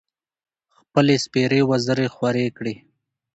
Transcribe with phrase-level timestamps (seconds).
[0.77, 2.75] خپـلې سپـېرې وزرې خـورې کـړې.